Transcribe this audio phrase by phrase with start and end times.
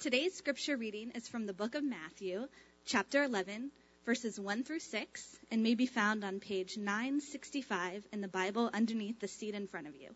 [0.00, 2.46] Today's scripture reading is from the book of Matthew,
[2.84, 3.72] chapter 11,
[4.06, 9.18] verses 1 through 6, and may be found on page 965 in the Bible underneath
[9.18, 10.14] the seat in front of you.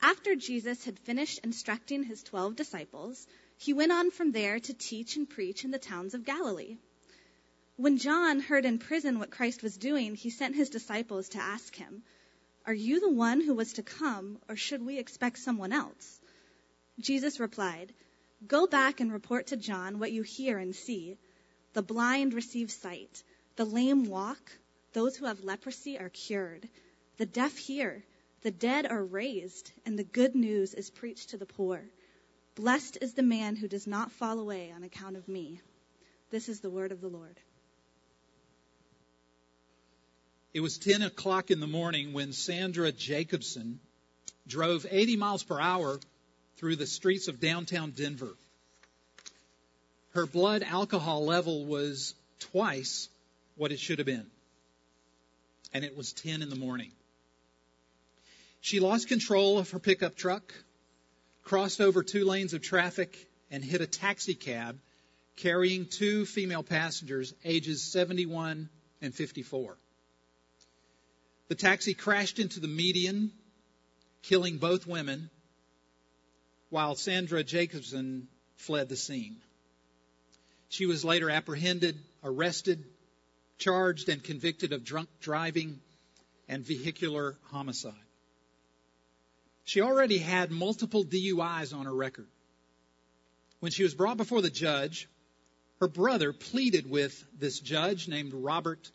[0.00, 5.16] After Jesus had finished instructing his twelve disciples, he went on from there to teach
[5.16, 6.76] and preach in the towns of Galilee.
[7.74, 11.74] When John heard in prison what Christ was doing, he sent his disciples to ask
[11.74, 12.04] him,
[12.64, 16.20] Are you the one who was to come, or should we expect someone else?
[17.00, 17.92] Jesus replied,
[18.46, 21.16] Go back and report to John what you hear and see.
[21.72, 23.22] The blind receive sight,
[23.56, 24.52] the lame walk,
[24.92, 26.68] those who have leprosy are cured,
[27.18, 28.04] the deaf hear,
[28.42, 31.84] the dead are raised, and the good news is preached to the poor.
[32.54, 35.60] Blessed is the man who does not fall away on account of me.
[36.30, 37.38] This is the word of the Lord.
[40.52, 43.78] It was 10 o'clock in the morning when Sandra Jacobson
[44.46, 46.00] drove 80 miles per hour
[46.60, 48.36] through the streets of downtown Denver.
[50.10, 53.08] Her blood alcohol level was twice
[53.56, 54.26] what it should have been.
[55.72, 56.92] And it was 10 in the morning.
[58.60, 60.52] She lost control of her pickup truck,
[61.44, 63.16] crossed over two lanes of traffic,
[63.50, 64.78] and hit a taxi cab
[65.36, 68.68] carrying two female passengers ages 71
[69.00, 69.78] and 54.
[71.48, 73.32] The taxi crashed into the median,
[74.20, 75.30] killing both women
[76.70, 79.36] while Sandra Jacobson fled the scene.
[80.68, 82.84] She was later apprehended, arrested,
[83.58, 85.80] charged, and convicted of drunk driving
[86.48, 87.94] and vehicular homicide.
[89.64, 92.28] She already had multiple DUIs on her record.
[93.58, 95.08] When she was brought before the judge,
[95.80, 98.90] her brother pleaded with this judge named Robert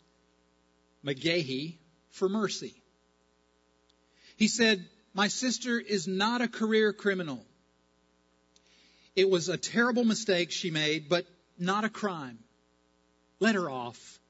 [1.04, 1.76] McGahey
[2.10, 2.74] for mercy.
[4.36, 7.44] He said, My sister is not a career criminal.
[9.16, 11.26] It was a terrible mistake she made, but
[11.58, 12.38] not a crime.
[13.40, 14.20] Let her off.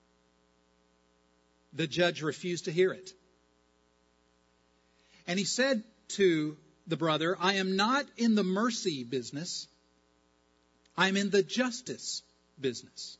[1.72, 3.12] The judge refused to hear it.
[5.26, 6.56] And he said to
[6.86, 9.66] the brother, I am not in the mercy business.
[10.96, 12.22] I'm in the justice
[12.60, 13.18] business.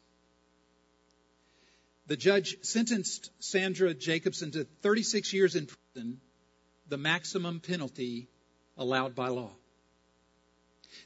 [2.07, 6.21] The judge sentenced Sandra Jacobson to 36 years in prison,
[6.89, 8.29] the maximum penalty
[8.79, 9.51] allowed by law.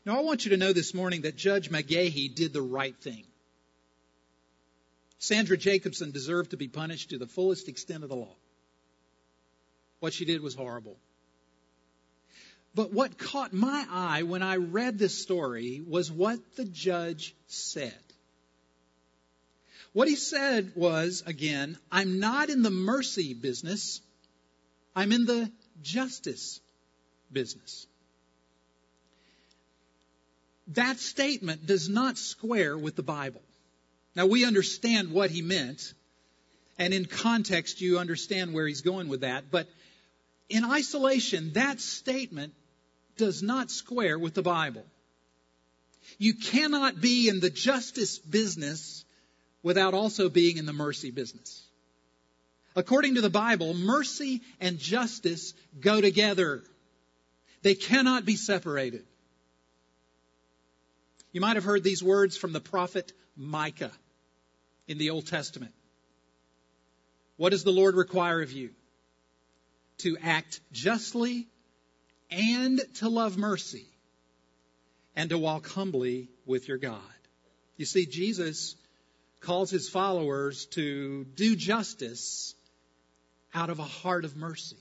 [0.04, 3.24] Now, I want you to know this morning that Judge McGahey did the right thing.
[5.18, 8.34] Sandra Jacobson deserved to be punished to the fullest extent of the law.
[10.00, 10.96] What she did was horrible.
[12.74, 17.92] But what caught my eye when I read this story was what the judge said.
[19.92, 24.00] What he said was, again, I'm not in the mercy business,
[24.94, 25.50] I'm in the
[25.82, 26.60] justice
[27.32, 27.86] business
[30.70, 33.42] that statement does not square with the Bible.
[34.14, 35.94] Now, we understand what he meant,
[36.78, 39.68] and in context, you understand where he's going with that, but
[40.48, 42.52] in isolation, that statement
[43.16, 44.84] does not square with the Bible.
[46.18, 49.04] You cannot be in the justice business
[49.62, 51.62] without also being in the mercy business.
[52.74, 56.62] According to the Bible, mercy and justice go together.
[57.62, 59.04] They cannot be separated.
[61.32, 63.92] You might have heard these words from the prophet Micah
[64.88, 65.72] in the Old Testament.
[67.36, 68.70] What does the Lord require of you?
[69.98, 71.46] To act justly
[72.30, 73.86] and to love mercy
[75.14, 77.00] and to walk humbly with your God.
[77.76, 78.76] You see, Jesus
[79.40, 82.54] calls his followers to do justice
[83.54, 84.79] out of a heart of mercy.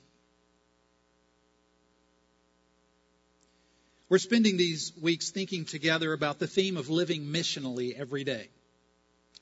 [4.10, 8.50] We're spending these weeks thinking together about the theme of living missionally every day.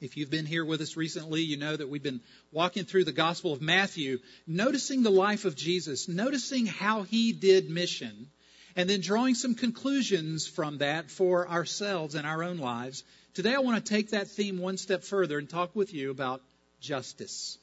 [0.01, 2.19] If you've been here with us recently, you know that we've been
[2.51, 7.69] walking through the Gospel of Matthew, noticing the life of Jesus, noticing how he did
[7.69, 8.27] mission,
[8.75, 13.05] and then drawing some conclusions from that for ourselves and our own lives.
[13.35, 16.41] Today I want to take that theme one step further and talk with you about
[16.81, 17.57] justice.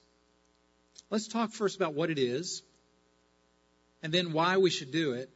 [1.11, 2.63] Let's talk first about what it is,
[4.03, 5.29] and then why we should do it,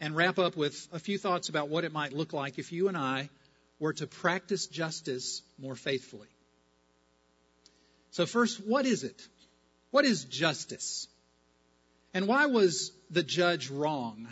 [0.00, 2.88] and wrap up with a few thoughts about what it might look like if you
[2.88, 3.30] and I
[3.78, 6.28] were to practice justice more faithfully.
[8.10, 9.26] So, first, what is it?
[9.90, 11.08] What is justice?
[12.14, 14.26] And why was the judge wrong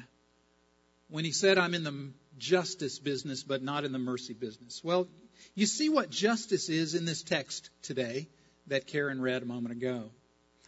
[1.09, 4.83] when he said, I'm in the justice business but not in the mercy business?
[4.83, 5.07] Well,
[5.55, 8.29] you see what justice is in this text today
[8.69, 10.05] that Karen read a moment ago.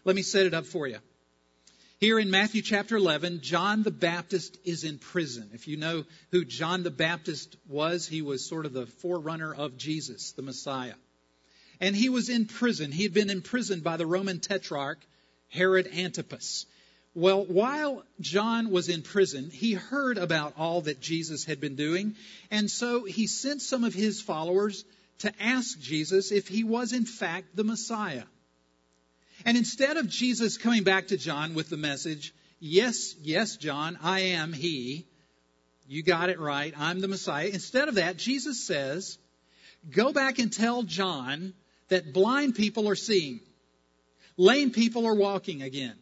[0.05, 0.99] Let me set it up for you.
[1.99, 5.49] Here in Matthew chapter 11, John the Baptist is in prison.
[5.55, 9.79] If you know who John the Baptist was, he was sort of the forerunner of
[9.79, 10.97] Jesus, the Messiah.
[11.81, 12.93] And he was in prison.
[12.93, 14.99] He had been imprisoned by the Roman tetrarch,
[15.49, 16.67] Herod Antipas.
[17.15, 22.15] Well, while John was in prison, he heard about all that Jesus had been doing,
[22.51, 24.85] and so he sent some of his followers
[25.21, 28.25] to ask Jesus if he was in fact the Messiah.
[29.47, 34.21] And instead of Jesus coming back to John with the message, Yes, yes, John, I
[34.21, 35.07] am he.
[35.87, 36.75] You got it right.
[36.77, 37.49] I'm the Messiah.
[37.53, 39.19] Instead of that, Jesus says,
[39.89, 41.55] Go back and tell John
[41.89, 43.39] that blind people are seeing,
[44.37, 45.95] lame people are walking again,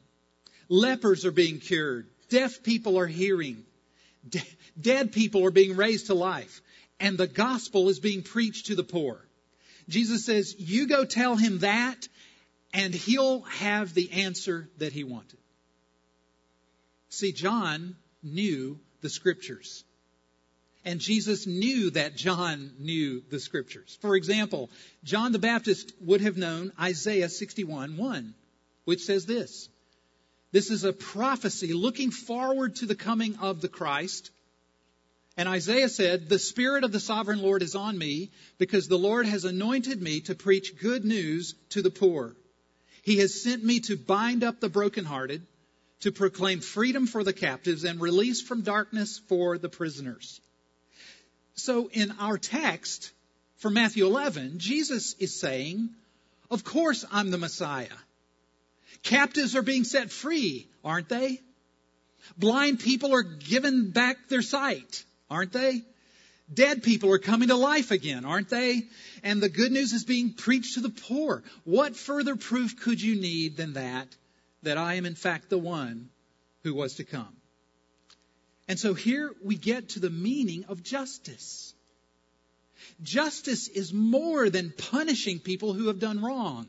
[0.70, 3.62] lepers are being cured, deaf people are hearing,
[4.26, 4.40] de-
[4.80, 6.62] dead people are being raised to life,
[6.98, 9.20] and the gospel is being preached to the poor.
[9.86, 12.08] Jesus says, You go tell him that,
[12.74, 15.38] and he'll have the answer that he wanted.
[17.08, 19.84] See, John knew the scriptures.
[20.84, 23.96] And Jesus knew that John knew the scriptures.
[24.02, 24.70] For example,
[25.04, 28.34] John the Baptist would have known Isaiah 61 1,
[28.84, 29.68] which says this.
[30.52, 34.30] This is a prophecy looking forward to the coming of the Christ.
[35.36, 39.26] And Isaiah said, The Spirit of the sovereign Lord is on me because the Lord
[39.26, 42.36] has anointed me to preach good news to the poor.
[43.04, 45.42] He has sent me to bind up the brokenhearted,
[46.00, 50.40] to proclaim freedom for the captives, and release from darkness for the prisoners.
[51.54, 53.12] So in our text
[53.56, 55.90] for Matthew 11, Jesus is saying,
[56.50, 57.98] Of course I'm the Messiah.
[59.02, 61.40] Captives are being set free, aren't they?
[62.38, 65.82] Blind people are given back their sight, aren't they?
[66.52, 68.82] Dead people are coming to life again, aren't they?
[69.22, 71.42] And the good news is being preached to the poor.
[71.64, 74.08] What further proof could you need than that,
[74.62, 76.10] that I am in fact the one
[76.62, 77.34] who was to come?
[78.68, 81.74] And so here we get to the meaning of justice.
[83.02, 86.66] Justice is more than punishing people who have done wrong.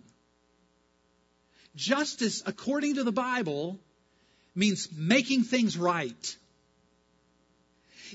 [1.75, 3.77] Justice, according to the Bible,
[4.55, 6.37] means making things right.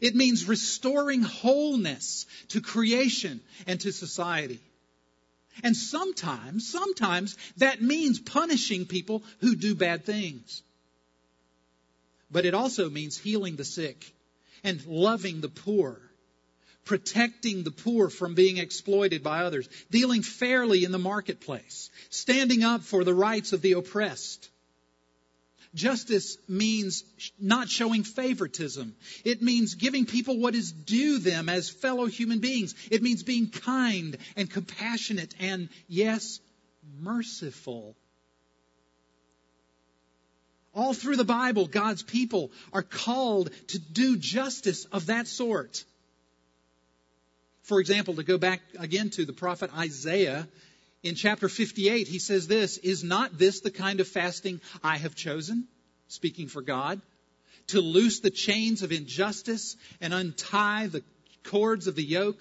[0.01, 4.61] It means restoring wholeness to creation and to society.
[5.63, 10.63] And sometimes, sometimes that means punishing people who do bad things.
[12.31, 14.15] But it also means healing the sick
[14.63, 16.01] and loving the poor,
[16.85, 22.83] protecting the poor from being exploited by others, dealing fairly in the marketplace, standing up
[22.83, 24.49] for the rights of the oppressed,
[25.75, 27.05] Justice means
[27.39, 28.95] not showing favoritism.
[29.25, 32.75] It means giving people what is due them as fellow human beings.
[32.91, 36.41] It means being kind and compassionate and, yes,
[37.01, 37.95] merciful.
[40.75, 45.85] All through the Bible, God's people are called to do justice of that sort.
[47.63, 50.49] For example, to go back again to the prophet Isaiah,
[51.03, 55.15] in chapter 58, he says this Is not this the kind of fasting I have
[55.15, 55.67] chosen?
[56.09, 57.01] Speaking for God.
[57.69, 61.03] To loose the chains of injustice and untie the
[61.45, 62.39] cords of the yoke,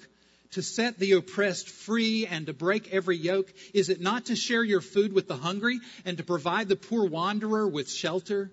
[0.51, 3.53] to set the oppressed free and to break every yoke?
[3.73, 7.07] Is it not to share your food with the hungry and to provide the poor
[7.07, 8.51] wanderer with shelter?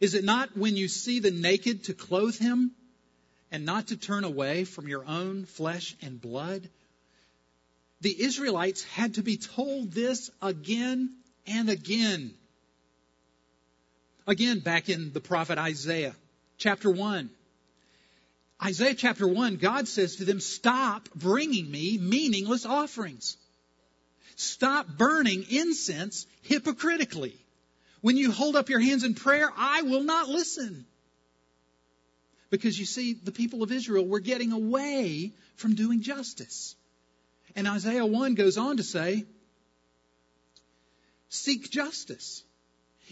[0.00, 2.72] Is it not when you see the naked to clothe him
[3.50, 6.68] and not to turn away from your own flesh and blood?
[8.00, 11.10] The Israelites had to be told this again
[11.46, 12.34] and again.
[14.26, 16.14] Again, back in the prophet Isaiah,
[16.58, 17.30] chapter 1.
[18.64, 23.36] Isaiah chapter 1, God says to them, Stop bringing me meaningless offerings.
[24.34, 27.36] Stop burning incense hypocritically.
[28.00, 30.86] When you hold up your hands in prayer, I will not listen.
[32.50, 36.76] Because you see, the people of Israel were getting away from doing justice.
[37.56, 39.24] And Isaiah 1 goes on to say,
[41.30, 42.44] Seek justice,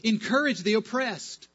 [0.05, 1.49] encourage the oppressed,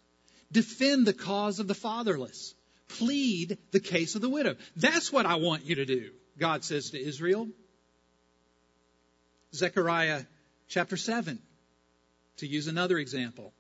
[0.52, 2.56] defend the cause of the fatherless,
[2.90, 4.56] plead the case of the widow.
[4.76, 7.48] That's what I want you to do, God says to Israel.
[9.54, 10.24] Zechariah
[10.68, 11.40] chapter 7,
[12.38, 13.54] to use another example.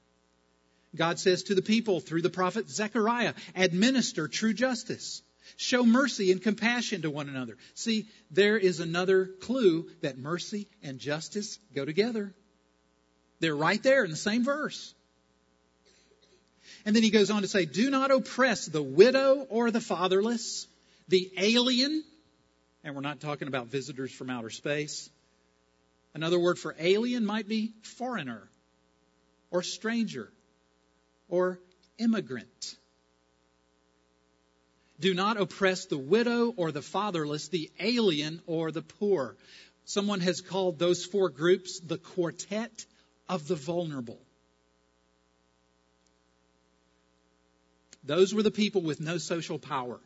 [0.95, 5.21] God says to the people through the prophet Zechariah, administer true justice.
[5.57, 7.57] Show mercy and compassion to one another.
[7.73, 12.33] See, there is another clue that mercy and justice go together.
[13.39, 14.93] They're right there in the same verse.
[16.85, 20.67] And then he goes on to say, Do not oppress the widow or the fatherless,
[21.07, 22.03] the alien,
[22.83, 25.09] and we're not talking about visitors from outer space.
[26.13, 28.49] Another word for alien might be foreigner
[29.51, 30.31] or stranger,
[31.27, 31.59] or
[31.97, 32.75] immigrant.
[34.99, 39.37] Do not oppress the widow or the fatherless, the alien or the poor.
[39.85, 42.85] Someone has called those four groups the quartet
[43.27, 44.19] of the vulnerable.
[48.03, 49.99] Those were the people with no social power.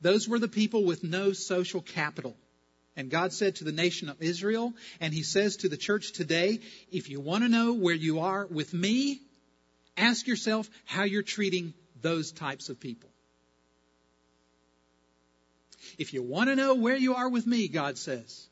[0.00, 2.36] Those were the people with no social capital.
[2.96, 6.60] And God said to the nation of Israel, and He says to the church today,
[6.92, 9.20] if you want to know where you are with me,
[9.96, 13.10] ask yourself how you're treating those types of people.
[15.98, 18.46] If you want to know where you are with me, God says,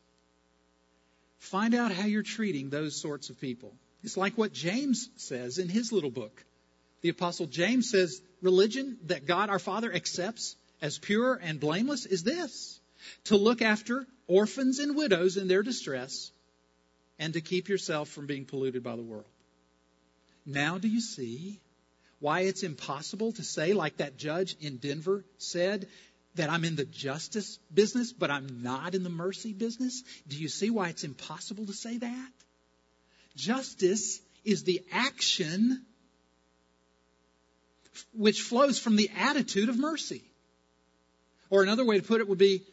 [1.38, 3.72] find out how you're treating those sorts of people.
[4.04, 6.44] It's like what James says in his little book.
[7.02, 12.22] The Apostle James says, religion that God our Father accepts as pure and blameless is
[12.22, 12.80] this
[13.24, 16.30] to look after orphans and widows in their distress,
[17.18, 19.26] and to keep yourself from being polluted by the world.
[20.46, 21.60] Now, do you see
[22.20, 25.88] why it's impossible to say, like that judge in Denver said,
[26.34, 30.02] that I'm in the justice business, but I'm not in the mercy business?
[30.26, 32.30] Do you see why it's impossible to say that?
[33.36, 35.84] Justice is the action
[38.14, 40.22] which flows from the attitude of mercy.
[41.50, 42.64] Or another way to put it would be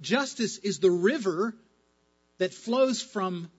[0.00, 1.54] Justice is the river
[2.38, 3.50] that flows from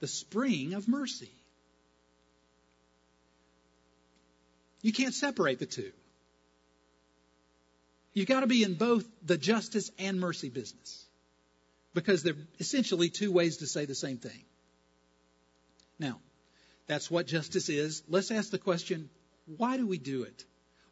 [0.00, 1.30] the spring of mercy.
[4.82, 5.92] You can't separate the two.
[8.18, 11.06] You've got to be in both the justice and mercy business
[11.94, 14.44] because they're essentially two ways to say the same thing.
[16.00, 16.18] Now,
[16.88, 18.02] that's what justice is.
[18.08, 19.08] Let's ask the question
[19.56, 20.44] why do we do it?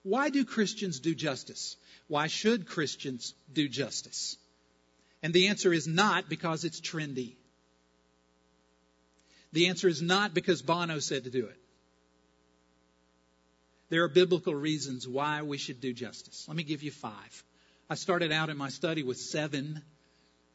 [0.04, 1.76] Why do Christians do justice?
[2.06, 4.36] Why should Christians do justice?
[5.20, 7.34] And the answer is not because it's trendy.
[9.52, 11.58] The answer is not because Bono said to do it.
[13.88, 16.46] There are biblical reasons why we should do justice.
[16.48, 17.44] Let me give you five.
[17.88, 19.82] I started out in my study with seven,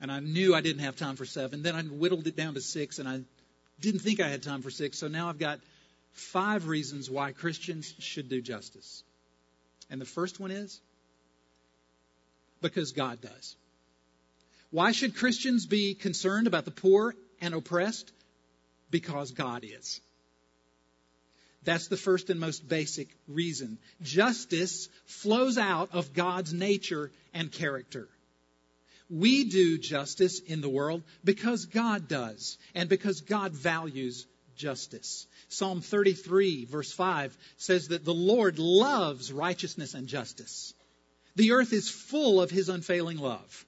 [0.02, 1.64] and I knew I didn't have time for seven.
[1.64, 3.22] Then I whittled it down to six, and I
[3.80, 4.98] didn't think I had time for six.
[4.98, 5.60] So now I've got
[6.12, 9.04] five reasons why Christians should do justice.
[9.90, 10.82] And the first one is
[12.62, 13.56] because God does.
[14.72, 18.12] Why should Christians be concerned about the poor and oppressed?
[18.90, 20.02] Because God is.
[21.64, 23.78] That's the first and most basic reason.
[24.02, 28.08] Justice flows out of God's nature and character.
[29.10, 34.26] We do justice in the world because God does and because God values
[34.56, 35.28] justice.
[35.50, 40.74] Psalm 33, verse 5 says that the Lord loves righteousness and justice.
[41.36, 43.66] The earth is full of his unfailing love.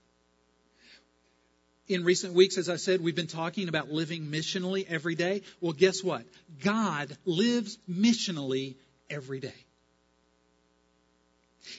[1.88, 5.42] In recent weeks, as I said, we've been talking about living missionally every day.
[5.60, 6.24] Well, guess what?
[6.64, 8.76] God lives missionally
[9.10, 9.54] every day.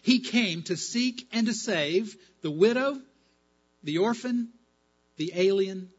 [0.02, 3.00] He came to seek and to save the widow,
[3.82, 4.48] the orphan,
[5.16, 5.90] the alien,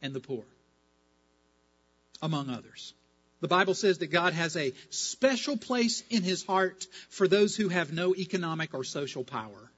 [0.00, 0.44] and the poor,
[2.20, 2.94] among others.
[3.40, 7.68] The Bible says that God has a special place in his heart for those who
[7.68, 9.71] have no economic or social power.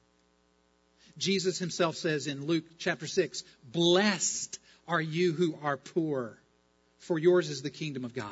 [1.16, 6.38] Jesus himself says in Luke chapter 6, Blessed are you who are poor,
[6.98, 8.30] for yours is the kingdom of God.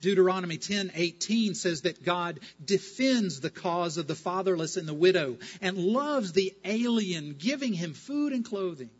[0.00, 5.78] Deuteronomy 10:18 says that God defends the cause of the fatherless and the widow and
[5.78, 8.90] loves the alien, giving him food and clothing.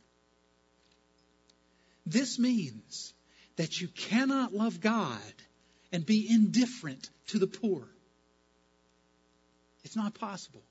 [2.06, 3.12] This means
[3.56, 5.20] that you cannot love God
[5.92, 7.86] and be indifferent to the poor.
[9.84, 10.62] It's not possible.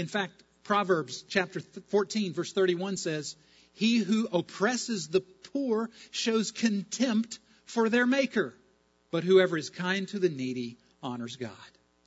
[0.00, 3.36] In fact, Proverbs chapter 14, verse 31 says,
[3.74, 5.20] He who oppresses the
[5.52, 8.54] poor shows contempt for their maker,
[9.10, 11.52] but whoever is kind to the needy honors God.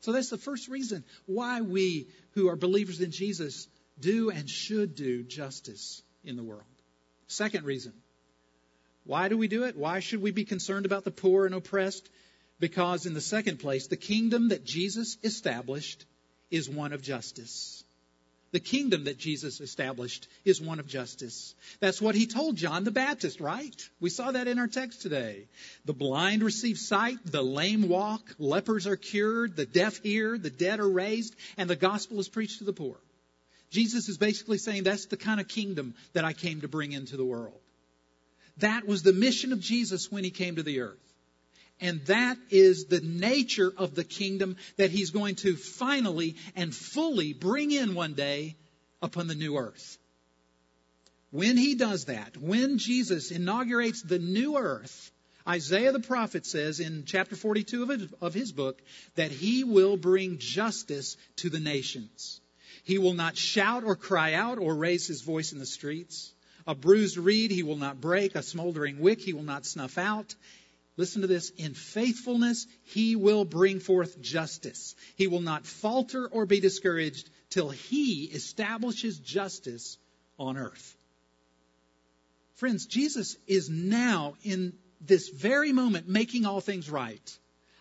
[0.02, 3.68] So that's the first reason why we who are believers in Jesus
[4.00, 6.64] do and should do justice in the world.
[7.28, 7.94] Second reason
[9.06, 9.76] why do we do it?
[9.76, 12.10] Why should we be concerned about the poor and oppressed?
[12.60, 16.06] Because, in the second place, the kingdom that Jesus established
[16.50, 17.83] is one of justice.
[18.54, 21.56] The kingdom that Jesus established is one of justice.
[21.80, 23.90] That's what he told John the Baptist, right?
[24.00, 25.48] We saw that in our text today.
[25.86, 30.80] The blind receive sight, the lame walk, lepers are cured, the deaf hear, the dead
[30.80, 32.96] are raised, and the gospel is preached to the poor.
[33.72, 37.18] Jesus is basically saying that's the kind of kingdom that I came to bring into
[37.18, 37.60] the world.
[38.58, 41.13] That was the mission of Jesus when he came to the earth.
[41.82, 47.34] And that is the nature of the kingdom that he's going to finally and fully
[47.34, 48.56] bring in one day
[49.02, 49.98] upon the new earth.
[51.32, 55.12] When he does that, when Jesus inaugurates the new earth
[55.48, 58.82] Isaiah the prophet says in chapter 42 of his, book
[59.16, 62.40] that he will bring justice to the nations.
[62.86, 66.34] He will not shout or cry out or raise his voice in the streets.
[66.66, 70.34] A bruised reed he will not break, a smoldering wick he will not snuff out.
[70.96, 71.50] Listen to this.
[71.52, 74.96] In faithfulness, he will bring forth justice.
[75.16, 79.98] He will not falter or be discouraged till he establishes justice
[80.38, 80.96] on earth.
[82.56, 87.40] Friends, Jesus is now in this very moment making all things right.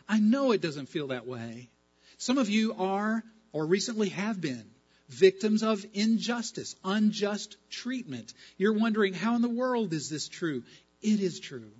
[0.08, 1.70] I know it doesn't feel that way.
[2.16, 4.64] Some of you are or recently have been
[5.08, 8.32] victims of injustice, unjust treatment.
[8.56, 10.62] You're wondering, how in the world is this true?
[11.02, 11.70] It is true.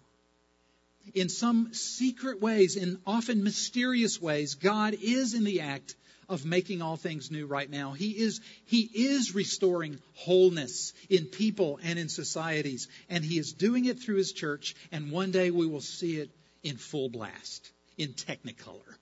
[1.15, 5.95] In some secret ways, in often mysterious ways, God is in the act
[6.29, 7.93] of making all things new right now.
[7.93, 13.85] He is, he is restoring wholeness in people and in societies, and He is doing
[13.85, 16.31] it through His church, and one day we will see it
[16.63, 18.97] in full blast, in technicolor.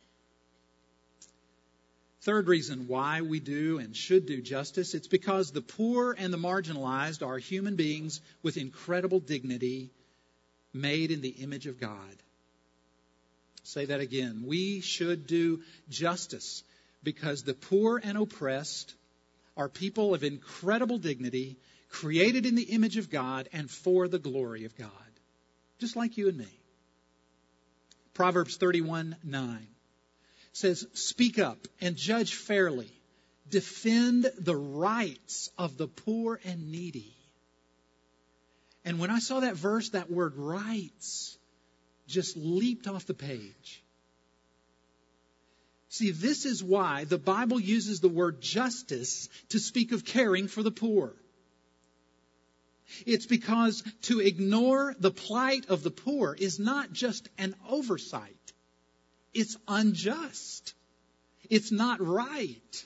[2.23, 6.39] Third reason why we do and should do justice it's because the poor and the
[6.39, 9.91] marginalized are human beings with incredible dignity
[10.73, 12.17] made in the image of God.
[13.63, 14.45] Say that again.
[14.47, 16.65] We should do justice
[17.03, 18.95] because the poor and oppressed
[19.57, 21.59] are people of incredible dignity,
[21.89, 24.91] created in the image of God and for the glory of God,
[25.79, 26.61] just like you and me.
[28.15, 29.67] Proverbs 31 9
[30.53, 32.91] says, Speak up and judge fairly,
[33.49, 37.15] defend the rights of the poor and needy.
[38.91, 41.39] And when I saw that verse, that word rights
[42.09, 43.85] just leaped off the page.
[45.91, 50.65] See, this is why the Bible uses the word justice to speak of caring for
[50.65, 51.15] the poor.
[53.07, 58.53] It's because to ignore the plight of the poor is not just an oversight.
[59.33, 60.75] It's unjust.
[61.49, 62.85] It's not right.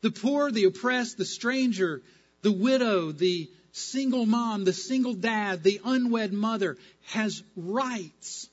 [0.00, 2.02] The poor, the oppressed, the stranger,
[2.42, 8.48] the widow, the single mom, the single dad, the unwed mother has rights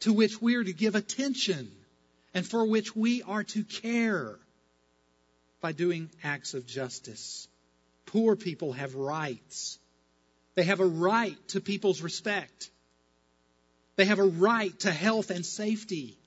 [0.00, 1.70] to which we are to give attention
[2.34, 4.36] and for which we are to care
[5.60, 7.48] by doing acts of justice.
[8.06, 9.78] Poor people have rights.
[10.54, 12.70] They have a right to people's respect.
[13.96, 16.18] They have a right to health and safety.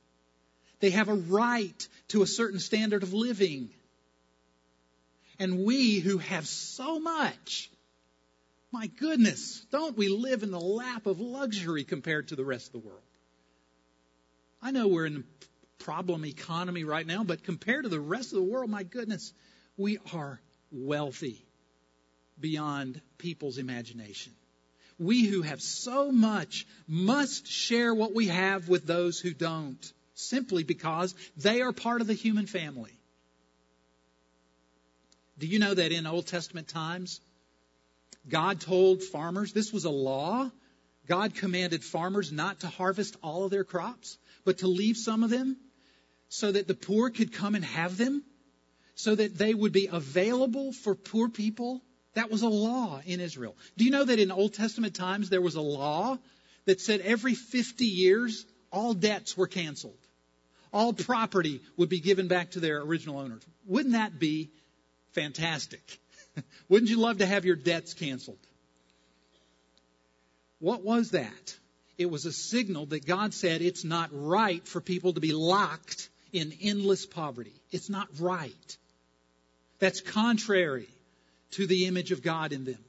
[0.80, 3.69] They have a right to a certain standard of living.
[5.39, 7.71] And we who have so much,
[8.71, 12.73] my goodness, don't we live in the lap of luxury compared to the rest of
[12.73, 13.02] the world?
[14.62, 18.39] I know we're in a problem economy right now, but compared to the rest of
[18.39, 19.34] the world, my goodness,
[19.78, 21.45] we are wealthy
[22.39, 24.34] beyond people's imagination.
[24.97, 30.65] We who have so much must share what we have with those who don't, simply
[30.65, 32.99] because they are part of the human family.
[35.39, 37.21] Do you know that in Old Testament times,
[38.28, 40.52] God told farmers, this was a law.
[41.08, 45.30] God commanded farmers not to harvest all of their crops, but to leave some of
[45.30, 45.58] them
[46.28, 48.23] so that the poor could come and have them,
[48.95, 51.82] so that they would be available for poor people.
[52.15, 53.56] That was a law in Israel.
[53.78, 56.17] Do you know that in Old Testament times there was a law
[56.65, 59.97] that said every 50 years all debts were canceled?
[60.73, 63.41] All property would be given back to their original owners.
[63.65, 64.52] Wouldn't that be
[65.13, 66.00] fantastic?
[66.69, 68.38] Wouldn't you love to have your debts canceled?
[70.60, 71.58] What was that?
[71.98, 76.10] It was a signal that God said it's not right for people to be locked
[76.32, 77.54] in endless poverty.
[77.72, 78.78] It's not right.
[79.80, 80.88] That's contrary
[81.52, 82.84] to the image of God in them.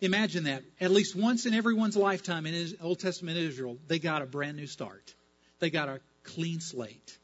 [0.00, 0.62] Imagine that.
[0.80, 4.66] At least once in everyone's lifetime in Old Testament Israel, they got a brand new
[4.66, 5.14] start.
[5.58, 7.18] They got a clean slate.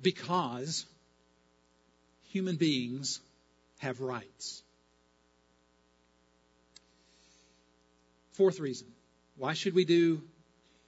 [0.00, 0.84] Because
[2.34, 3.20] human beings
[3.78, 4.64] have rights.
[8.32, 8.88] Fourth reason.
[9.36, 10.20] Why should we do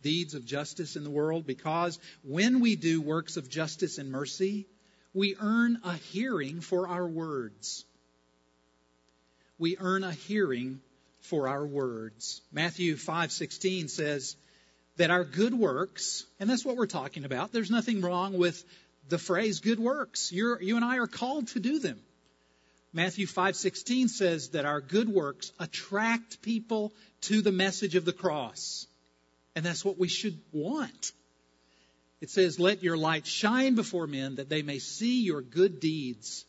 [0.02, 4.66] deeds of justice in the world because when we do works of justice and mercy,
[5.14, 7.84] we earn a hearing for our words.
[9.56, 10.80] We earn a hearing
[11.20, 12.42] for our words.
[12.50, 14.34] Matthew 5:16 says
[14.96, 17.52] that our good works, and that's what we're talking about.
[17.52, 18.64] There's nothing wrong with
[19.08, 20.32] the phrase good works.
[20.32, 22.00] You're, you and I are called to do them.
[22.92, 28.86] Matthew 5:16 says that our good works attract people to the message of the cross.
[29.54, 31.12] And that's what we should want.
[32.20, 36.44] It says, Let your light shine before men that they may see your good deeds,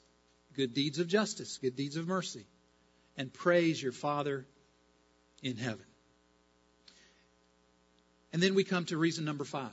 [0.56, 2.46] good deeds of justice, good deeds of mercy,
[3.17, 4.46] and praise your Father
[5.43, 5.86] in heaven.
[8.34, 9.72] And then we come to reason number five.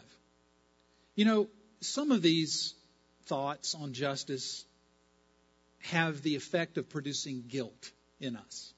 [1.14, 1.49] You know,
[1.81, 2.75] some of these
[3.27, 4.65] thoughts on justice
[5.81, 8.73] have the effect of producing guilt in us.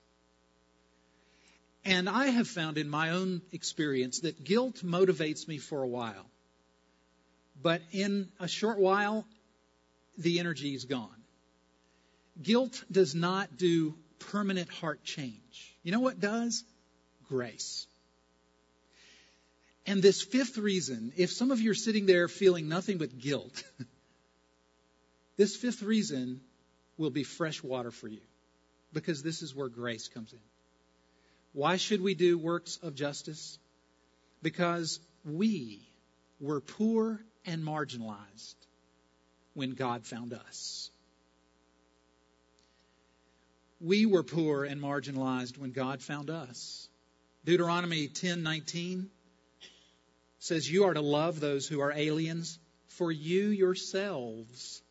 [1.85, 6.27] And I have found in my own experience that guilt motivates me for a while.
[7.63, 9.25] But in a short while,
[10.19, 11.23] the energy is gone.
[12.43, 15.77] Guilt does not do permanent heart change.
[15.83, 16.65] You know what does?
[17.29, 17.87] Grace.
[19.87, 23.63] And this fifth reason, if some of you are sitting there feeling nothing but guilt,
[25.37, 26.41] this fifth reason
[26.99, 28.21] will be fresh water for you
[28.93, 30.41] because this is where grace comes in.
[31.53, 33.59] Why should we do works of justice?
[34.43, 35.89] Because we
[36.41, 38.57] were poor and marginalized
[39.55, 40.91] when God found us.
[43.81, 46.89] We were poor and marginalized when God found us.
[47.45, 49.11] Deuteronomy 10:19
[50.47, 54.83] says you are to love those who are aliens for you yourselves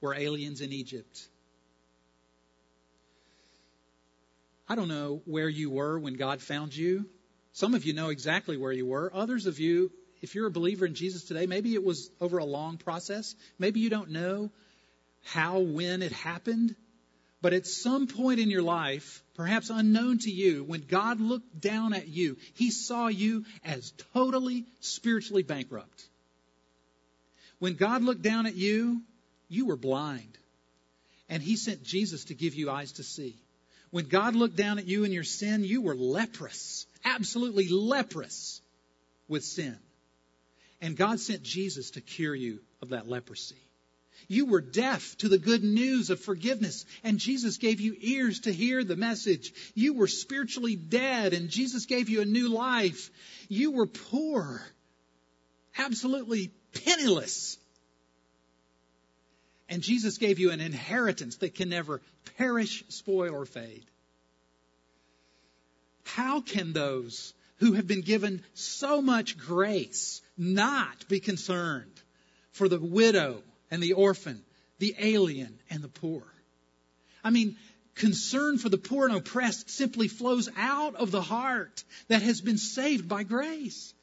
[0.00, 1.28] were aliens in Egypt.
[4.68, 7.06] I don't know where you were when God found you.
[7.52, 9.10] Some of you know exactly where you were.
[9.14, 12.44] Others of you, if you're a believer in Jesus today, maybe it was over a
[12.44, 13.34] long process.
[13.58, 14.50] Maybe you don't know
[15.24, 16.74] how, when it happened.
[17.42, 21.92] But at some point in your life, perhaps unknown to you, when God looked down
[21.92, 26.06] at you, He saw you as totally spiritually bankrupt.
[27.58, 29.02] When God looked down at you,
[29.48, 30.38] you were blind.
[31.28, 33.36] And He sent Jesus to give you eyes to see.
[33.90, 38.60] When God looked down at you in your sin, you were leprous, absolutely leprous
[39.28, 39.76] with sin.
[40.80, 43.56] And God sent Jesus to cure you of that leprosy.
[44.28, 48.52] You were deaf to the good news of forgiveness, and Jesus gave you ears to
[48.52, 49.52] hear the message.
[49.74, 53.10] You were spiritually dead, and Jesus gave you a new life.
[53.48, 54.62] You were poor,
[55.78, 56.50] absolutely
[56.84, 57.58] penniless.
[59.68, 62.00] And Jesus gave you an inheritance that can never
[62.36, 63.84] perish, spoil, or fade.
[66.04, 72.00] How can those who have been given so much grace not be concerned
[72.52, 74.42] for the widow and the orphan,
[74.78, 76.22] the alien and the poor?
[77.24, 77.56] I mean,
[77.96, 82.58] concern for the poor and oppressed simply flows out of the heart that has been
[82.58, 83.94] saved by grace.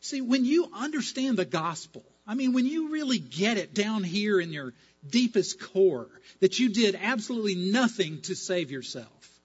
[0.00, 4.38] See, when you understand the gospel, I mean, when you really get it down here
[4.38, 4.74] in your
[5.08, 6.08] deepest core,
[6.40, 9.40] that you did absolutely nothing to save yourself,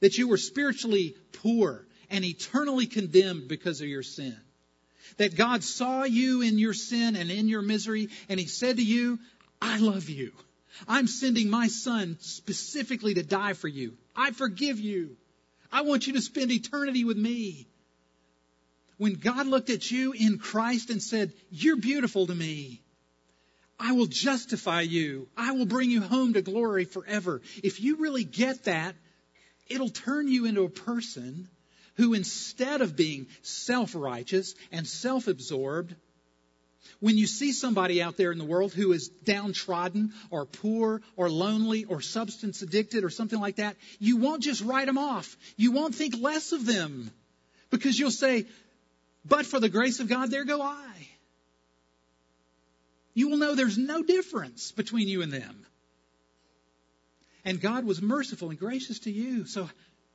[0.00, 4.36] that you were spiritually poor and eternally condemned because of your sin,
[5.16, 8.84] that God saw you in your sin and in your misery, and He said to
[8.84, 9.18] you,
[9.60, 10.32] I love you.
[10.88, 13.96] I'm sending my son specifically to die for you.
[14.16, 15.16] I forgive you.
[15.70, 17.66] I want you to spend eternity with me
[19.02, 22.82] when God looked at you in Christ and said, You're beautiful to me,
[23.78, 25.28] I will justify you.
[25.36, 27.42] I will bring you home to glory forever.
[27.64, 28.94] If you really get that,
[29.66, 31.48] it'll turn you into a person
[31.96, 35.94] who, instead of being self righteous and self absorbed,
[37.00, 41.28] when you see somebody out there in the world who is downtrodden or poor or
[41.28, 45.36] lonely or substance addicted or something like that, you won't just write them off.
[45.56, 47.10] You won't think less of them
[47.70, 48.46] because you'll say,
[49.24, 51.08] but for the grace of God, there go I.
[53.14, 55.66] You will know there's no difference between you and them.
[57.44, 59.46] And God was merciful and gracious to you.
[59.46, 59.68] So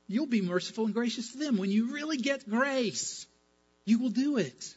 [0.08, 1.58] you'll be merciful and gracious to them.
[1.58, 3.26] When you really get grace,
[3.84, 4.74] you will do it.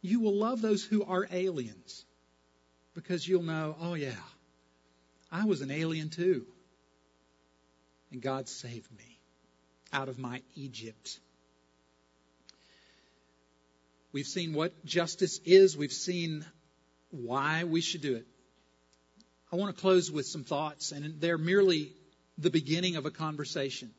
[0.00, 2.04] You will love those who are aliens
[2.94, 4.10] because you'll know, oh, yeah,
[5.30, 6.44] I was an alien too.
[8.10, 9.18] And God saved me
[9.92, 11.20] out of my Egypt.
[14.12, 15.76] We've seen what justice is.
[15.76, 16.44] We've seen
[17.10, 18.26] why we should do it.
[19.50, 21.92] I want to close with some thoughts, and they're merely
[22.38, 23.90] the beginning of a conversation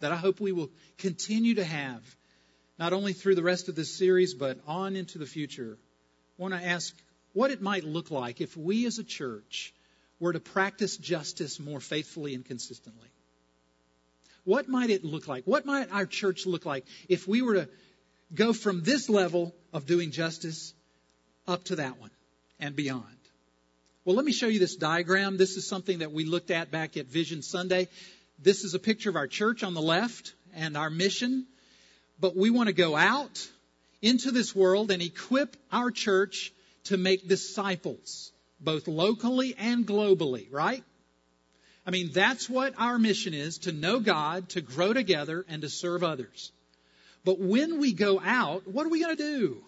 [0.00, 2.02] that I hope we will continue to have,
[2.78, 5.78] not only through the rest of this series, but on into the future.
[6.38, 6.94] I want to ask
[7.32, 9.72] what it might look like if we as a church
[10.18, 13.08] were to practice justice more faithfully and consistently.
[14.44, 15.44] What might it look like?
[15.44, 17.68] What might our church look like if we were to
[18.34, 20.74] go from this level of doing justice
[21.46, 22.10] up to that one
[22.58, 23.21] and beyond?
[24.04, 25.36] Well, let me show you this diagram.
[25.36, 27.86] This is something that we looked at back at Vision Sunday.
[28.36, 31.46] This is a picture of our church on the left and our mission.
[32.18, 33.48] But we want to go out
[34.00, 36.52] into this world and equip our church
[36.86, 40.82] to make disciples, both locally and globally, right?
[41.86, 45.68] I mean, that's what our mission is to know God, to grow together, and to
[45.68, 46.50] serve others.
[47.24, 49.58] But when we go out, what are we going to do?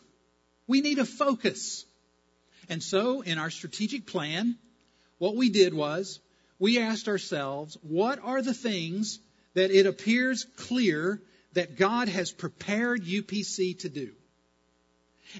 [0.67, 1.85] We need a focus.
[2.69, 4.57] And so, in our strategic plan,
[5.19, 6.21] what we did was
[6.59, 9.19] we asked ourselves, what are the things
[9.55, 11.21] that it appears clear
[11.53, 14.13] that God has prepared UPC to do?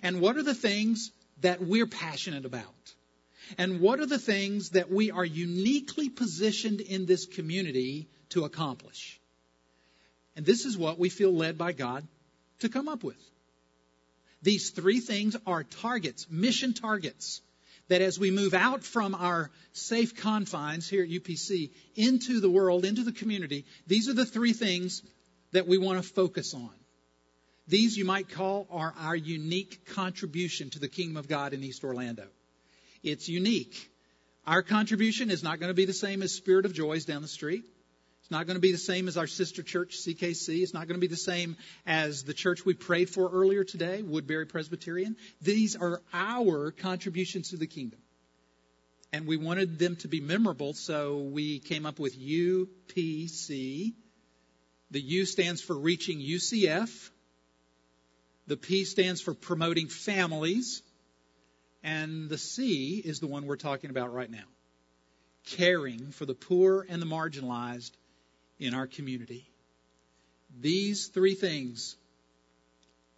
[0.03, 2.95] And what are the things that we're passionate about?
[3.59, 9.21] And what are the things that we are uniquely positioned in this community to accomplish?
[10.37, 12.07] And this is what we feel led by God
[12.61, 13.21] to come up with.
[14.45, 17.41] These three things are targets, mission targets,
[17.89, 22.85] that as we move out from our safe confines here at UPC into the world,
[22.85, 25.03] into the community, these are the three things
[25.53, 26.71] that we want to focus on.
[27.69, 31.83] These you might call are our unique contribution to the kingdom of God in East
[31.83, 32.27] Orlando.
[33.03, 33.91] It's unique.
[34.47, 37.29] Our contribution is not going to be the same as Spirit of Joys down the
[37.29, 37.65] street.
[38.35, 40.61] Not going to be the same as our sister church, CKC.
[40.61, 44.03] It's not going to be the same as the church we prayed for earlier today,
[44.03, 45.15] Woodbury Presbyterian.
[45.41, 48.01] These are our contributions to the kingdom.
[49.13, 53.93] And we wanted them to be memorable, so we came up with UPC.
[54.91, 57.11] The U stands for reaching UCF.
[58.49, 60.83] The P stands for promoting families.
[61.85, 64.49] And the C is the one we're talking about right now
[65.47, 67.91] caring for the poor and the marginalized
[68.65, 69.47] in our community.
[70.61, 71.97] These three things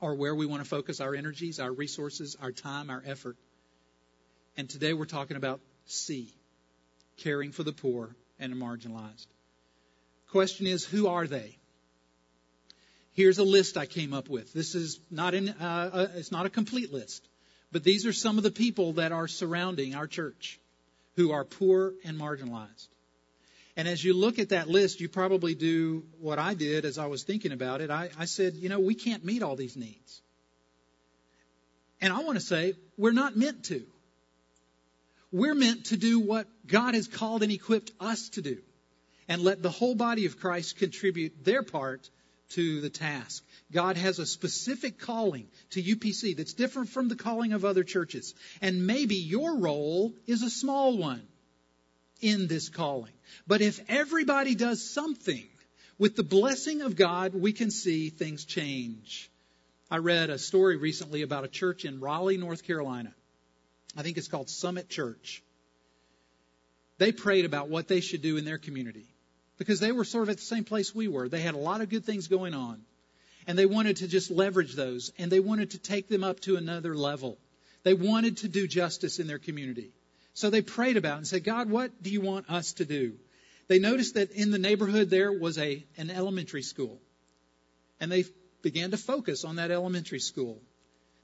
[0.00, 3.36] are where we want to focus our energies, our resources, our time, our effort.
[4.56, 6.32] And today we're talking about C,
[7.18, 9.26] caring for the poor and the marginalized.
[10.32, 11.56] Question is, who are they?
[13.12, 14.52] Here's a list I came up with.
[14.52, 17.26] This is not in, uh, uh, it's not a complete list.
[17.72, 20.60] But these are some of the people that are surrounding our church
[21.14, 22.88] who are poor and marginalized.
[23.76, 27.06] And as you look at that list, you probably do what I did as I
[27.06, 27.90] was thinking about it.
[27.90, 30.22] I, I said, you know, we can't meet all these needs.
[32.00, 33.84] And I want to say, we're not meant to.
[35.30, 38.58] We're meant to do what God has called and equipped us to do
[39.28, 42.08] and let the whole body of Christ contribute their part
[42.50, 43.44] to the task.
[43.72, 48.34] God has a specific calling to UPC that's different from the calling of other churches.
[48.62, 51.22] And maybe your role is a small one
[52.20, 53.12] in this calling.
[53.46, 55.46] But if everybody does something,
[55.98, 59.30] with the blessing of God, we can see things change.
[59.90, 63.14] I read a story recently about a church in Raleigh, North Carolina.
[63.96, 65.42] I think it's called Summit Church.
[66.98, 69.06] They prayed about what they should do in their community
[69.58, 71.28] because they were sort of at the same place we were.
[71.28, 72.82] They had a lot of good things going on.
[73.46, 76.56] And they wanted to just leverage those and they wanted to take them up to
[76.56, 77.38] another level.
[77.84, 79.92] They wanted to do justice in their community.
[80.36, 83.14] So they prayed about it and said, God, what do you want us to do?
[83.68, 87.00] They noticed that in the neighborhood there was a, an elementary school.
[88.00, 88.26] And they
[88.60, 90.60] began to focus on that elementary school.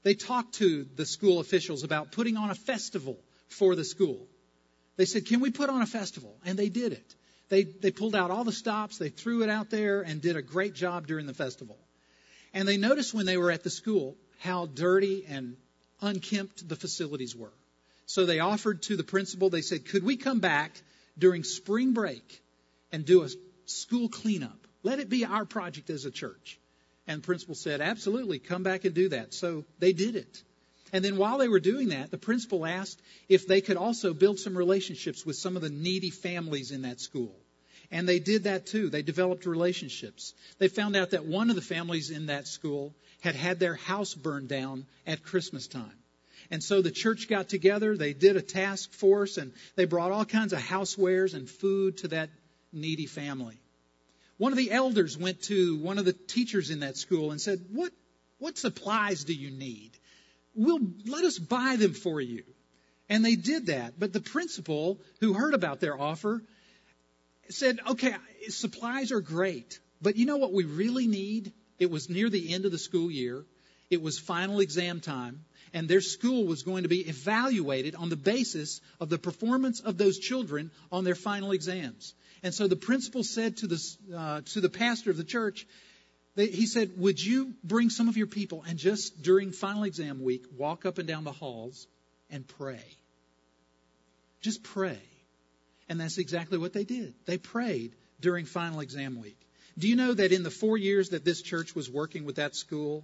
[0.01, 4.25] They talked to the school officials about putting on a festival for the school.
[4.97, 6.35] They said, Can we put on a festival?
[6.43, 7.15] And they did it.
[7.49, 10.41] They, they pulled out all the stops, they threw it out there, and did a
[10.41, 11.77] great job during the festival.
[12.51, 15.55] And they noticed when they were at the school how dirty and
[16.01, 17.53] unkempt the facilities were.
[18.05, 20.81] So they offered to the principal, they said, Could we come back
[21.17, 22.41] during spring break
[22.91, 23.29] and do a
[23.65, 24.67] school cleanup?
[24.83, 26.59] Let it be our project as a church.
[27.07, 29.33] And the principal said, Absolutely, come back and do that.
[29.33, 30.43] So they did it.
[30.91, 34.39] And then while they were doing that, the principal asked if they could also build
[34.39, 37.35] some relationships with some of the needy families in that school.
[37.89, 38.89] And they did that too.
[38.89, 40.33] They developed relationships.
[40.59, 44.13] They found out that one of the families in that school had had their house
[44.13, 46.02] burned down at Christmas time.
[46.51, 50.25] And so the church got together, they did a task force, and they brought all
[50.25, 52.29] kinds of housewares and food to that
[52.71, 53.59] needy family.
[54.37, 57.65] One of the elders went to one of the teachers in that school and said,
[57.71, 57.93] What,
[58.39, 59.91] what supplies do you need?
[60.55, 62.43] We'll, let us buy them for you.
[63.09, 63.99] And they did that.
[63.99, 66.43] But the principal, who heard about their offer,
[67.49, 68.15] said, Okay,
[68.49, 71.53] supplies are great, but you know what we really need?
[71.79, 73.45] It was near the end of the school year.
[73.89, 78.15] It was final exam time and their school was going to be evaluated on the
[78.15, 82.13] basis of the performance of those children on their final exams.
[82.43, 85.65] And so the principal said to the, uh, to the pastor of the church,
[86.35, 90.45] he said, Would you bring some of your people and just during final exam week
[90.57, 91.87] walk up and down the halls
[92.29, 92.83] and pray?
[94.41, 94.99] Just pray.
[95.89, 97.13] And that's exactly what they did.
[97.25, 99.37] They prayed during final exam week.
[99.77, 102.55] Do you know that in the four years that this church was working with that
[102.55, 103.03] school,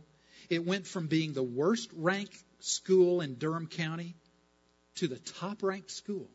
[0.49, 4.15] it went from being the worst ranked school in Durham County
[4.95, 6.29] to the top ranked school.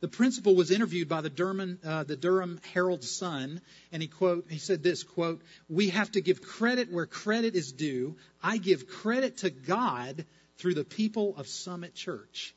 [0.00, 3.60] The principal was interviewed by the Durham, uh, the Durham Herald Sun,
[3.92, 7.70] and he quote he said this quote: "We have to give credit where credit is
[7.72, 8.16] due.
[8.42, 10.26] I give credit to God
[10.58, 12.52] through the people of Summit Church."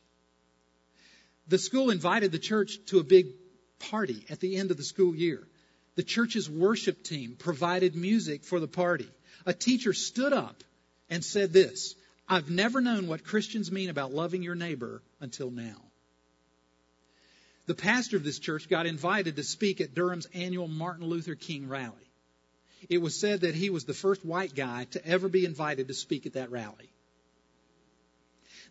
[1.47, 3.27] The school invited the church to a big
[3.77, 5.47] party at the end of the school year.
[5.93, 9.07] The church's worship team provided music for the party.
[9.45, 10.63] A teacher stood up
[11.09, 11.95] and said this
[12.27, 15.81] I've never known what Christians mean about loving your neighbor until now
[17.65, 21.67] the pastor of this church got invited to speak at Durham's annual Martin Luther King
[21.67, 21.93] rally.
[22.89, 25.93] It was said that he was the first white guy to ever be invited to
[25.93, 26.89] speak at that rally.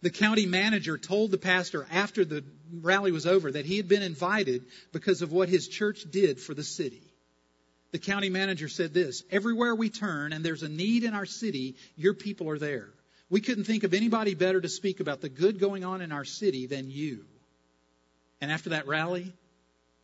[0.02, 4.02] The county manager told the pastor after the rally was over that he had been
[4.02, 7.02] invited because of what his church did for the city.
[7.94, 11.76] The county manager said this Everywhere we turn and there's a need in our city,
[11.96, 12.88] your people are there.
[13.30, 16.24] We couldn't think of anybody better to speak about the good going on in our
[16.24, 17.24] city than you.
[18.40, 19.32] And after that rally,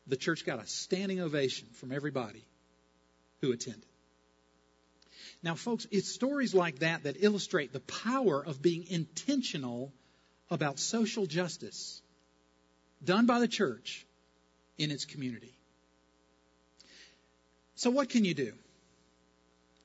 [0.06, 2.44] the church got a standing ovation from everybody
[3.40, 3.82] who attended.
[5.42, 9.92] Now, folks, it's stories like that that illustrate the power of being intentional
[10.48, 12.00] about social justice
[13.02, 14.06] done by the church
[14.78, 15.56] in its community.
[17.80, 18.52] So, what can you do?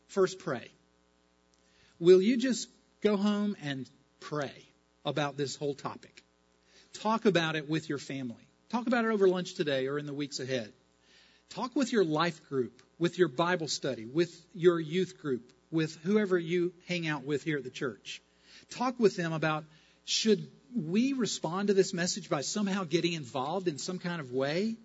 [0.08, 0.68] First, pray.
[1.98, 2.68] Will you just
[3.00, 4.52] go home and pray
[5.06, 6.22] about this whole topic?
[7.02, 8.50] Talk about it with your family.
[8.68, 10.74] Talk about it over lunch today or in the weeks ahead.
[11.52, 16.38] Talk with your life group, with your Bible study, with your youth group, with whoever
[16.38, 18.22] you hang out with here at the church.
[18.72, 19.64] Talk with them about
[20.04, 24.76] should we respond to this message by somehow getting involved in some kind of way?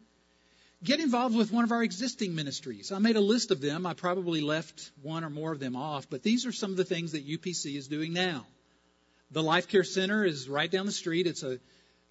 [0.83, 2.91] Get involved with one of our existing ministries.
[2.91, 3.85] I made a list of them.
[3.85, 6.87] I probably left one or more of them off, but these are some of the
[6.87, 8.47] things that UPC is doing now.
[9.31, 11.27] The Life Care Center is right down the street.
[11.27, 11.61] It's a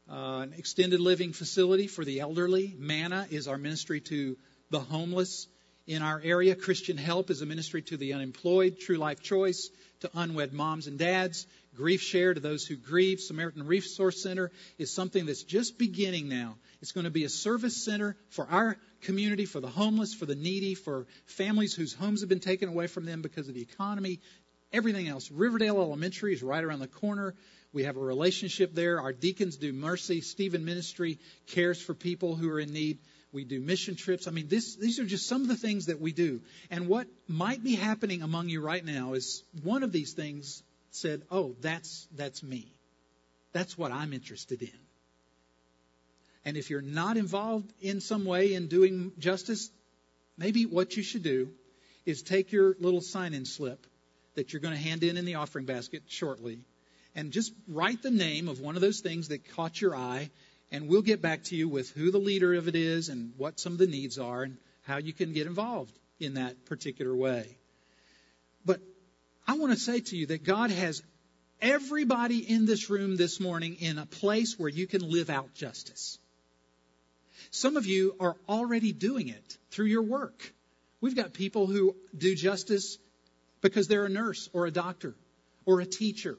[0.10, 2.76] uh, an extended living facility for the elderly.
[2.78, 4.38] Manna is our ministry to
[4.72, 5.48] the homeless
[5.86, 6.56] in our area.
[6.56, 8.80] Christian Help is a ministry to the unemployed.
[8.80, 11.46] True Life Choice to unwed moms and dads.
[11.76, 13.20] Grief Share to those who grieve.
[13.20, 16.58] Samaritan Resource Center is something that's just beginning now.
[16.82, 20.36] It's going to be a service center for our community, for the homeless, for the
[20.36, 24.20] needy, for families whose homes have been taken away from them because of the economy,
[24.74, 25.32] everything else.
[25.32, 27.36] Riverdale Elementary is right around the corner.
[27.72, 29.00] We have a relationship there.
[29.00, 30.22] Our deacons do mercy.
[30.22, 33.00] Stephen Ministry cares for people who are in need.
[33.32, 34.28] We do mission trips.
[34.28, 36.42] I mean, this, these are just some of the things that we do.
[36.72, 41.24] And what might be happening among you right now is one of these things said,
[41.32, 42.72] "Oh, that's that's me.
[43.54, 44.80] That's what I'm interested in."
[46.46, 49.70] And if you're not involved in some way in doing justice,
[50.38, 51.52] maybe what you should do
[52.06, 53.86] is take your little sign-in slip
[54.36, 56.60] that you're going to hand in in the offering basket shortly
[57.16, 60.30] and just write the name of one of those things that caught your eye,
[60.72, 63.60] and we'll get back to you with who the leader of it is and what
[63.60, 67.59] some of the needs are and how you can get involved in that particular way.
[69.50, 71.02] I want to say to you that God has
[71.62, 76.20] everybody in this room this morning in a place where you can live out justice.
[77.52, 80.54] Some of you are already doing it through your work.
[81.02, 82.98] We've got people who do justice
[83.62, 85.16] because they're a nurse or a doctor
[85.66, 86.38] or a teacher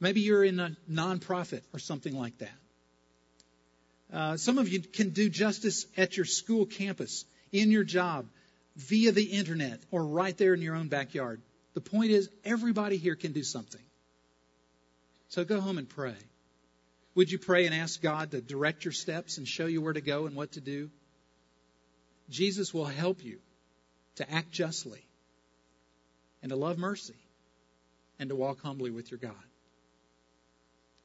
[0.00, 2.58] Maybe you're in a nonprofit or something like that.
[4.12, 8.26] Uh, some of you can do justice at your school campus, in your job,
[8.76, 11.42] via the internet, or right there in your own backyard.
[11.74, 13.80] The point is, everybody here can do something.
[15.28, 16.16] So go home and pray.
[17.14, 20.00] Would you pray and ask God to direct your steps and show you where to
[20.00, 20.90] go and what to do?
[22.30, 23.38] Jesus will help you
[24.16, 25.04] to act justly
[26.42, 27.16] and to love mercy
[28.18, 29.34] and to walk humbly with your God.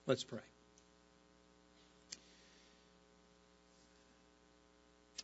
[0.06, 0.39] Let's pray.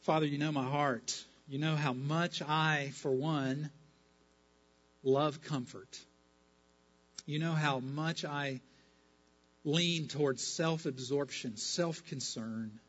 [0.02, 1.24] Father, you know my heart.
[1.48, 3.70] You know how much I, for one,
[5.04, 6.00] love comfort.
[7.26, 8.62] You know how much I
[9.64, 12.80] lean towards self absorption, self concern.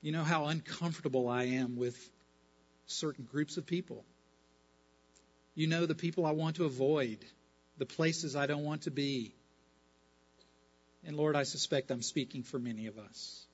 [0.00, 1.96] You know how uncomfortable I am with
[2.86, 4.04] certain groups of people.
[5.54, 7.18] You know the people I want to avoid,
[7.78, 9.34] the places I don't want to be.
[11.04, 13.46] And Lord, I suspect I'm speaking for many of us.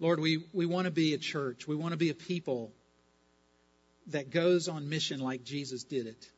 [0.00, 1.68] Lord, we, we want to be a church.
[1.68, 2.72] We want to be a people
[4.08, 6.28] that goes on mission like Jesus did it.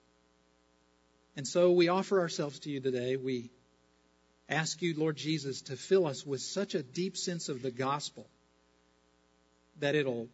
[1.36, 3.16] And so we offer ourselves to you today.
[3.16, 3.50] We
[4.48, 8.26] ask you, Lord Jesus, to fill us with such a deep sense of the gospel
[9.80, 10.28] that it'll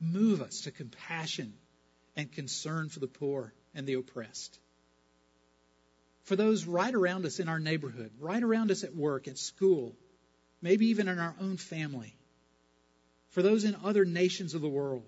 [0.00, 1.52] move us to compassion
[2.16, 4.58] and concern for the poor and the oppressed.
[6.30, 9.96] for those right around us in our neighborhood, right around us at work, at school,
[10.62, 12.14] maybe even in our own family,
[13.30, 15.02] for those in other nations of the world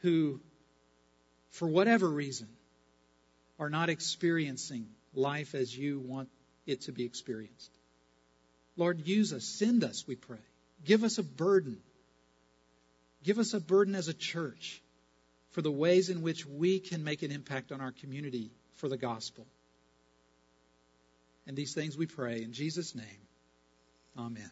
[0.00, 0.40] who,
[1.50, 2.48] for whatever reason,
[3.58, 6.28] are not experiencing life as you want
[6.66, 7.70] it to be experienced.
[8.76, 10.38] Lord, use us, send us, we pray.
[10.84, 11.78] Give us a burden.
[13.24, 14.80] Give us a burden as a church
[15.50, 18.96] for the ways in which we can make an impact on our community for the
[18.96, 19.46] gospel.
[21.46, 23.26] And these things we pray in Jesus' name.
[24.16, 24.50] Amen.